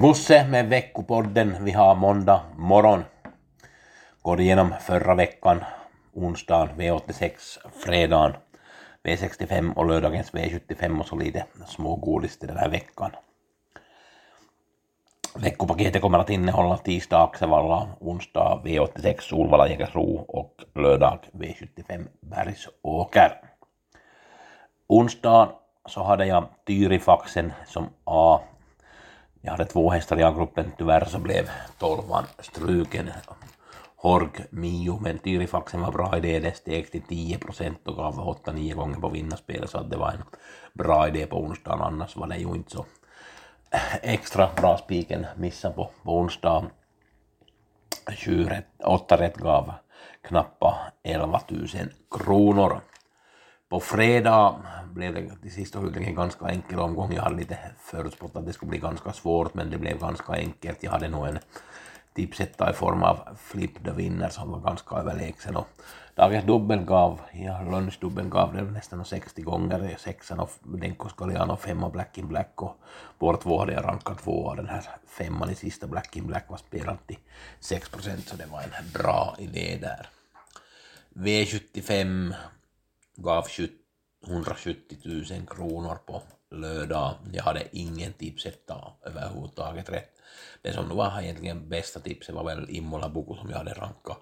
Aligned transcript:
Gusse 0.00 0.46
med 0.48 0.68
veckopodden. 0.68 1.64
Vi 1.64 1.72
har 1.72 1.94
måndag 1.94 2.40
morgon. 2.56 3.04
Går 4.22 4.40
igenom 4.40 4.74
förra 4.80 5.14
veckan, 5.14 5.64
onsdagen 6.14 6.68
V86, 6.76 7.32
fredagen 7.84 8.32
V65 9.04 9.74
och 9.74 9.86
lördagens 9.86 10.32
V75 10.32 11.00
och 11.00 11.06
så 11.06 11.16
lite 11.16 11.44
smågodis 11.66 12.38
till 12.38 12.48
den 12.48 12.56
här 12.56 12.68
veckan. 12.68 13.10
Veckopaketet 15.34 16.02
kommer 16.02 16.18
att 16.18 16.30
innehålla 16.30 16.76
tisdag 16.76 17.22
Axevalla, 17.22 17.88
onsdag 18.00 18.62
V86 18.64 19.20
Solvalla 19.20 19.68
Jägersro 19.68 20.24
och 20.28 20.54
lördag 20.74 21.18
V75 21.32 22.06
Bergsåker. 22.20 23.40
Onsdag 24.88 25.48
så 25.86 26.02
hade 26.02 26.26
jag 26.26 26.48
Tyrifaxen 26.66 27.52
som 27.66 27.86
A 28.04 28.40
jag 29.48 29.52
hade 29.52 29.64
två 29.64 29.90
hästar 29.90 30.20
i 30.20 30.22
A-gruppen, 30.22 30.72
tyvärr 30.78 31.04
så 31.04 31.18
blev 31.18 31.50
tolvan 31.78 32.24
struken. 32.38 33.10
Horg 33.96 34.44
Mio, 34.50 34.98
men 35.00 35.18
Tyrifaxen 35.18 35.80
var 35.80 35.92
bra 35.92 36.16
idé, 36.16 36.38
det 36.38 36.56
steg 36.56 36.90
till 36.90 37.02
10 37.02 37.38
procent 37.38 37.88
och 37.88 37.96
gav 37.96 38.14
8-9 38.44 38.74
gånger 38.74 39.00
på 39.00 39.08
vinnarspelet 39.08 39.70
så 39.70 39.78
att 39.78 39.90
det 39.90 39.96
var 39.96 40.10
en 40.10 40.22
bra 40.72 41.08
idé 41.08 41.26
på 41.26 41.36
onsdagen, 41.36 41.80
annars 41.80 42.16
var 42.16 42.26
det 42.26 42.36
ju 42.36 42.54
inte 42.54 42.70
så 42.70 42.86
extra 44.02 44.48
bra 44.56 44.78
spiken 44.78 45.26
missa 45.36 45.70
på, 45.70 45.90
på 46.02 46.18
onsdag. 46.18 46.64
8 48.84 49.16
rätt 49.16 49.36
gav 49.36 49.72
knappa 50.22 50.78
11 51.02 51.40
000 51.48 51.68
kronor. 52.10 52.80
På 53.68 53.80
fredag 53.80 54.56
blev 54.94 55.14
det 55.14 55.36
till 55.42 55.52
sist 55.52 55.74
en 55.74 56.14
ganska 56.14 56.46
enkel 56.46 56.78
omgång. 56.78 57.12
Jag 57.12 57.22
hade 57.22 57.36
lite 57.36 57.58
förutspått 57.80 58.36
att 58.36 58.46
det 58.46 58.52
skulle 58.52 58.70
bli 58.70 58.78
ganska 58.78 59.12
svårt, 59.12 59.54
men 59.54 59.70
det 59.70 59.78
blev 59.78 60.00
ganska 60.00 60.32
enkelt. 60.32 60.82
Jag 60.82 60.90
hade 60.90 61.08
nog 61.08 61.26
en 61.26 61.38
tipsetta 62.14 62.70
i 62.70 62.72
form 62.72 63.02
av 63.02 63.18
Flip 63.38 63.84
the 63.84 63.90
Winner 63.90 64.28
som 64.28 64.50
var 64.50 64.60
ganska 64.60 64.96
överlägsen. 64.96 65.56
Och 65.56 65.68
dagens 66.14 66.44
dubbel 66.44 66.84
gav, 66.84 67.20
ja, 67.32 67.62
lunchdubbeln 67.62 68.30
gav 68.30 68.54
det 68.54 68.62
nästan 68.62 69.04
60 69.04 69.42
gånger, 69.42 69.96
sexan 69.98 70.40
och 70.40 70.50
Denko 70.62 71.08
Scaliano, 71.08 71.56
femma 71.56 71.90
Black 71.90 72.18
in 72.18 72.28
Black 72.28 72.62
och 72.62 72.76
vår 73.18 73.36
två 73.36 73.58
hade 73.58 73.72
jag 73.72 73.84
rankat 73.84 74.18
två 74.18 74.50
av 74.50 74.56
den 74.56 74.68
här 74.68 74.84
femman 75.06 75.50
i 75.50 75.54
sista 75.54 75.86
Black 75.86 76.16
in 76.16 76.26
Black 76.26 76.44
var 76.48 76.56
spelad 76.56 77.06
till 77.06 77.18
6 77.60 77.88
procent, 77.88 78.28
så 78.28 78.36
det 78.36 78.46
var 78.46 78.60
en 78.60 78.92
bra 78.94 79.36
idé 79.38 79.78
där. 79.80 80.08
V75 81.14 82.34
gav 83.22 83.46
170 84.26 84.96
000 85.04 85.46
kronor 85.46 85.98
på 86.06 86.22
lördag. 86.50 87.14
Jag 87.32 87.42
hade 87.42 87.76
ingen 87.76 88.12
tipsetta 88.12 88.92
överhuvudtaget 89.02 89.88
rätt. 89.88 90.14
Det 90.62 90.72
som 90.72 90.88
var 90.88 91.22
egentligen 91.22 91.68
bästa 91.68 92.00
tipset 92.00 92.34
var 92.34 92.44
väl 92.44 92.70
Immola 92.70 93.08
Boko 93.08 93.36
som 93.36 93.50
jag 93.50 93.58
hade 93.58 93.72
rankat. 93.74 94.18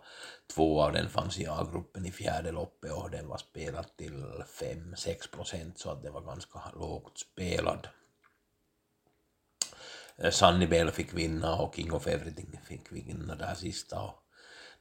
Två 0.55 0.83
av 0.83 0.93
den 0.93 1.09
fanns 1.09 1.39
i 1.39 1.47
A-gruppen 1.47 2.07
i 2.07 2.13
fjärde 2.13 2.53
loppet 2.53 2.93
och 2.93 3.11
den 3.11 3.29
var 3.29 3.37
spelad 3.37 3.97
till 3.97 4.25
5-6 4.61 5.31
procent 5.31 5.79
så 5.79 5.91
att 5.91 6.03
det 6.03 6.11
var 6.11 6.21
ganska 6.21 6.61
lågt 6.75 7.19
spelad. 7.19 7.89
Eh, 10.17 10.31
Sunny 10.31 10.67
Bell 10.67 10.91
fick 10.91 11.15
vinna 11.15 11.57
och 11.57 11.75
King 11.75 11.93
of 11.93 12.07
Everything 12.07 12.61
fick 12.65 12.93
vinna 12.93 13.35
där 13.35 13.55
sista. 13.55 14.01
Och 14.01 14.23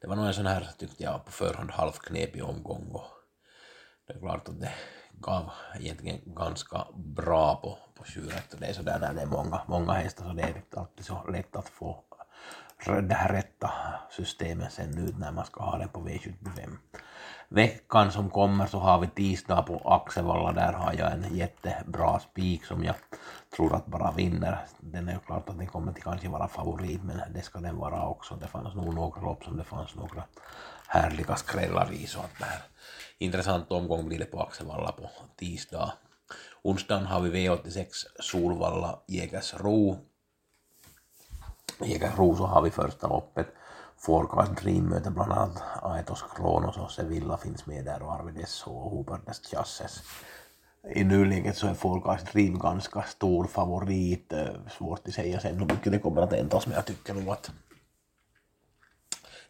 det 0.01 0.07
var 0.07 0.16
nog 0.16 0.25
en 0.25 0.34
sån 0.34 0.45
här, 0.45 0.69
tyckte 0.78 1.03
jag, 1.03 1.25
på 1.25 1.31
förhand 1.31 1.72
halvknepig 1.72 2.44
omgång 2.44 2.91
och 2.91 3.16
det 4.07 4.13
är 4.13 4.19
klart 4.19 4.49
att 4.49 4.61
det 4.61 4.73
gav 5.19 5.51
egentligen 5.79 6.21
ganska 6.25 6.88
bra 6.95 7.55
på, 7.55 7.77
på 7.99 8.05
tjuret 8.05 8.53
och 8.53 8.59
det 8.59 8.66
är 8.66 8.73
sådär 8.73 8.99
när 8.99 9.13
det 9.13 9.21
är 9.21 9.25
många, 9.25 9.61
många 9.67 9.93
hästar 9.93 10.25
så 10.25 10.33
det 10.33 10.41
är 10.43 10.57
inte 10.57 10.79
alltid 10.79 11.05
så 11.05 11.27
lätt 11.27 11.55
att 11.55 11.69
få 11.69 12.03
det 12.85 13.16
här 13.16 13.33
rätta 13.33 13.71
systemet 14.11 14.73
sen 14.73 14.97
ut 14.97 15.17
när 15.17 15.31
man 15.31 15.45
ska 15.45 15.63
ha 15.63 15.77
det 15.77 15.88
på 15.88 15.99
V75. 15.99 16.77
Veckan 17.50 18.11
som 18.11 18.29
kommer 18.29 18.66
så 18.66 18.79
har 18.79 19.00
vi 19.00 19.07
tisdag 19.07 19.61
på 19.61 19.81
Axevalla, 19.85 20.51
där 20.51 20.73
har 20.73 20.94
jag 20.94 21.11
en 21.11 21.35
jättebra 21.35 22.19
spik 22.19 22.66
som 22.66 22.83
jag 22.83 22.95
tror 23.56 23.75
att 23.75 23.85
bara 23.85 24.11
vinner. 24.11 24.66
Den 24.79 25.07
är 25.07 25.13
ju 25.13 25.19
klart 25.19 25.50
att 25.50 25.57
den 25.57 25.67
kommer 25.67 25.94
till 25.94 26.03
kanske 26.03 26.29
vara 26.29 26.47
favorit 26.47 27.03
men 27.03 27.22
det 27.34 27.41
ska 27.41 27.59
den 27.59 27.78
vara 27.78 28.07
också. 28.07 28.35
Det 28.35 28.47
fanns 28.47 28.75
nog 28.75 28.94
några 28.94 29.22
lopp 29.22 29.44
som 29.44 29.57
det 29.57 29.63
fanns 29.63 29.95
några 29.95 30.23
härliga 30.88 31.35
skrällar 31.35 31.94
i 31.94 32.07
så 32.07 32.19
att 32.19 32.39
det 32.39 32.45
här 32.45 32.61
intressant 33.17 33.72
omgång 33.72 34.07
blir 34.07 34.19
det 34.19 34.25
på 34.25 34.41
Axevalla 34.41 34.91
på 34.91 35.09
tisdag. 35.35 35.94
Onsdagen 36.61 37.05
har 37.05 37.22
vi 37.22 37.47
V86 37.47 37.88
Solvalla 38.19 39.00
Jägersro. 39.07 39.97
Jägersro 41.81 42.35
så 42.35 42.45
har 42.45 42.61
vi 42.61 42.69
första 42.69 43.07
loppet. 43.07 43.47
Forecast 43.97 44.61
Dream 44.61 44.89
möter 44.89 45.11
bland 45.11 45.31
annat 45.31 45.63
Aetos 45.81 46.23
Kronos 46.35 46.78
och 46.78 46.91
Sevilla 46.91 47.38
finns 47.38 47.66
med 47.66 47.85
där 47.85 48.01
och 48.01 48.13
Arvides 48.13 48.63
och 48.67 48.91
Hubertes 48.91 49.41
Chasses. 49.51 50.03
I 50.95 51.03
nuläget 51.03 51.57
så 51.57 51.67
är 51.67 51.73
Forecast 51.73 52.31
Dream 52.34 52.59
ganska 52.59 53.01
stor 53.01 53.47
favorit. 53.47 54.34
Eh, 54.34 54.53
svårt 54.78 55.07
att 55.07 55.13
säga 55.13 55.39
sen 55.39 55.59
hur 55.59 55.66
mycket 55.66 55.91
det 55.91 56.00
kommer 56.00 56.22
att 56.22 56.34
ändras 56.34 56.67
men 56.67 56.75
jag 56.75 56.85
tycker 56.85 57.13
nog 57.13 57.29
att 57.29 57.51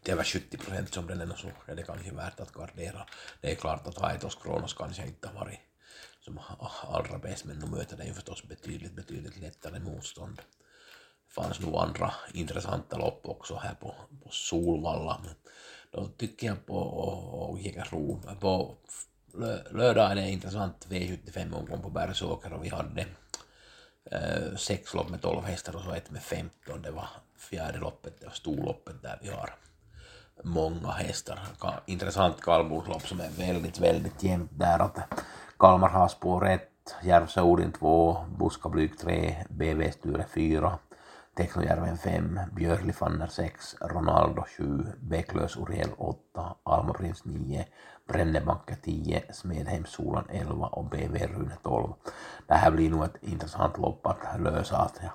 det 0.03 0.11
är 0.11 0.15
över 0.15 0.23
70 0.23 0.57
procent 0.57 0.93
som 0.93 1.07
den 1.07 1.21
är 1.21 1.35
så 1.35 1.47
är 1.65 1.75
det 1.75 1.83
kanske 1.83 2.11
värt 2.11 2.39
att 2.39 2.51
gardera. 2.51 3.05
Det 3.41 3.51
är 3.51 3.55
klart 3.55 3.87
att 3.87 4.03
Aetos 4.03 4.35
Kronos 4.35 4.73
kanske 4.73 5.07
inte 5.07 5.27
har 5.27 5.35
varit 5.35 5.59
som 6.25 6.39
allra 6.81 7.17
bäst, 7.17 7.45
men 7.45 7.59
nu 7.59 7.65
möter 7.65 7.97
den 7.97 8.07
ju 8.07 8.13
förstås 8.13 8.43
betydligt, 8.43 8.95
betydligt 8.95 9.37
lättare 9.37 9.79
motstånd. 9.79 10.41
Det 11.35 11.41
fanns 11.41 11.59
nog 11.59 11.75
andra 11.75 12.13
intressanta 12.33 12.97
lopp 12.97 13.21
också 13.23 13.55
här 13.55 13.73
på, 13.73 13.95
på 14.23 14.29
Solvalla. 14.29 15.21
Då 15.91 16.05
tycker 16.05 16.47
jag 16.47 16.65
på 16.65 17.57
Jägersro, 17.61 18.21
på 18.39 18.75
lördag 19.71 20.11
är 20.11 20.15
det 20.15 20.29
intressant 20.29 20.87
V75-omgång 20.89 21.81
på 21.81 21.89
Bergsåker 21.89 22.53
och 22.53 22.65
vi 22.65 22.69
hade 22.69 23.05
eh, 24.11 24.55
sex 24.57 24.93
lopp 24.93 25.09
med 25.09 25.21
12 25.21 25.43
hästar 25.43 25.75
och 25.75 25.81
så 25.81 25.91
ett 25.91 26.11
med 26.11 26.21
15. 26.21 26.81
Det 26.81 26.91
var 26.91 27.07
fjärde 27.37 27.77
loppet, 27.77 28.19
det 28.19 28.25
var 28.25 28.33
storloppet 28.33 29.01
där 29.01 29.19
vi 29.21 29.29
har 29.29 29.55
många 30.43 30.91
hästar. 30.91 31.39
Intressant 31.85 32.41
kallblodslopp 32.41 33.07
som 33.07 33.19
är 33.19 33.29
väldigt, 33.29 33.79
väldigt 33.79 34.23
jämnt 34.23 34.51
där. 34.53 34.79
Att 34.79 34.97
Kalmar 35.59 35.89
har 35.89 36.07
spår 36.07 36.49
1, 36.49 36.61
Järvsö 37.03 37.41
Odin 37.41 37.71
2, 37.71 38.25
Buskablyg 38.39 38.99
3, 38.99 39.45
BV 39.49 39.91
Sture 39.91 40.25
4, 40.33 40.79
Teknojärven 41.35 41.97
5, 41.97 42.39
Björli 42.51 42.93
Fanner 42.93 43.27
6, 43.27 43.75
Ronaldo 43.81 44.43
7, 44.57 44.85
Bäcklös 44.99 45.57
Uriel 45.57 45.89
8, 45.97 46.55
Alma 46.63 46.93
Prins 46.93 47.25
9, 47.25 47.65
Brännebacke 48.07 48.75
10, 48.75 49.23
Smedheim 49.33 49.85
Solan 49.85 50.25
11 50.29 50.67
och 50.67 50.89
BV 50.89 51.27
Rune 51.27 51.55
12. 51.63 51.93
Det 52.47 52.53
här 52.53 52.71
blir 52.71 52.89
nog 52.89 53.03
ett 53.03 53.17
intressant 53.21 53.77
lopp 53.77 54.07
att 54.07 54.41
lösa. 54.41 54.77
Att 54.77 54.99
jag 55.01 55.11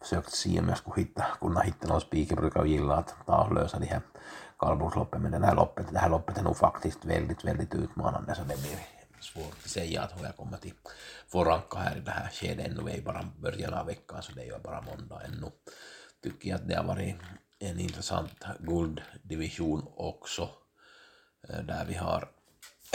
försökt 0.00 0.30
se 0.30 0.60
om 0.60 0.68
jag 0.68 0.78
skulle 0.78 1.02
hitta, 1.02 1.24
kunna 1.40 1.60
hitta 1.60 1.88
någon 1.88 2.00
spik. 2.00 2.30
Jag 2.32 2.38
brukar 2.38 2.64
gilla 2.64 2.96
att 2.96 3.14
ta 3.26 3.44
och 3.44 3.54
lösa 3.54 3.78
de 3.78 3.86
här 3.86 4.00
kallblodsloppen, 4.58 5.22
men 5.22 5.32
den 5.32 5.44
här 5.44 5.54
loppet, 5.54 5.86
det 5.92 5.98
här 5.98 6.10
loppet 6.10 6.38
är 6.38 6.42
nog 6.42 6.56
faktiskt 6.56 7.04
väldigt, 7.04 7.44
väldigt 7.44 7.74
utmanande 7.74 8.34
så 8.34 8.42
det 8.42 8.60
blir 8.62 8.95
svårt 9.20 9.64
att 9.64 9.70
säga 9.70 10.02
att 10.02 10.22
jag 10.22 10.36
kommer 10.36 10.56
till 10.56 10.72
få 11.28 11.44
ranka 11.44 11.78
här 11.78 11.96
i 11.96 12.00
det 12.00 12.10
här 12.10 12.30
skedet 12.30 12.66
ännu. 12.66 12.82
Vi 12.82 12.98
är 12.98 13.02
bara 13.02 13.28
början 13.38 13.74
av 13.74 13.86
veckan 13.86 14.22
så 14.22 14.32
det 14.32 14.42
är 14.42 14.46
ju 14.46 14.58
bara 14.58 14.80
måndag 14.80 15.22
ännu. 15.24 15.50
Tycker 16.22 16.48
jag 16.48 16.56
att 16.56 16.68
det 16.68 16.74
har 16.74 16.84
varit 16.84 17.16
en 17.58 17.80
intressant 17.80 18.44
gulddivision 18.60 19.88
också 19.96 20.48
där 21.48 21.84
vi 21.88 21.94
har 21.94 22.28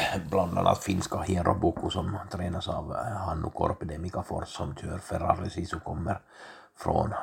bland 0.29 0.57
annat 0.57 0.83
finska 0.83 1.21
Hiero 1.21 1.89
som 1.89 2.17
tränas 2.31 2.67
av 2.67 2.95
Hannu 2.95 3.49
Korpide, 3.49 3.97
Mika 3.97 4.23
Fors 4.23 4.47
som 4.47 4.75
kör 4.75 4.99
Ferrari 4.99 5.49
Sisu 5.49 5.79
kommer 5.79 6.21
från 6.77 7.13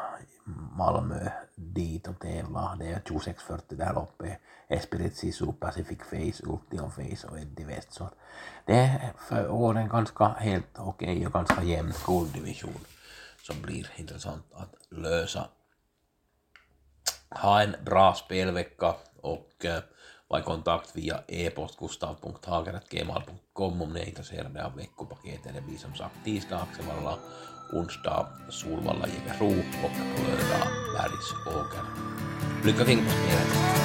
Malmö 0.76 1.30
dit 1.54 2.08
och 2.08 2.18
tävla. 2.18 2.76
Det 2.78 2.86
är 2.86 3.00
26.40 3.00 3.60
där 3.68 4.02
uppe. 4.02 4.38
Esprit 4.68 5.16
Sisu, 5.16 5.52
Pacific 5.52 5.98
Face, 5.98 6.46
Ultion 6.46 6.90
Face 6.90 7.28
och 7.28 7.38
Eddie 7.38 7.64
West. 7.64 7.92
Så 7.92 8.10
det 8.66 8.78
är 8.78 9.12
för 9.18 9.50
åren 9.50 9.88
ganska 9.88 10.28
helt 10.28 10.78
okej 10.78 11.12
okay 11.12 11.26
och 11.26 11.32
ganska 11.32 11.62
jämn 11.62 11.92
gulddivision 12.06 12.80
som 13.42 13.62
blir 13.62 13.90
intressant 13.96 14.44
att 14.52 14.74
lösa. 14.90 15.48
Ha 17.30 17.62
en 17.62 17.76
bra 17.84 18.14
spelvecka 18.14 18.94
och 19.20 19.64
eh, 19.64 19.82
eh, 20.28 20.30
var 20.30 20.40
i 20.40 20.42
kontakt 20.42 20.96
via 20.96 21.20
e-post 21.28 21.78
gustav.hager.gmail.com 21.78 23.82
om 23.82 23.92
ni 23.92 24.00
är 24.00 24.08
intresserade 24.08 24.64
av 24.64 24.76
veckopaketet. 24.76 25.54
Det 25.54 25.60
blir 25.60 25.78
som 25.78 25.94
sagt 25.94 26.24
tisdag 26.24 26.56
Axevalla, 26.56 27.18
onsdag 27.72 28.26
Solvalla 28.50 29.08
Jägersro 29.08 29.50
och 29.84 29.96
lördag 30.28 30.68
Bergsåker. 30.94 31.82
Lycka 32.64 32.84
till 32.84 32.98
på 32.98 33.10
spelet! 33.10 33.77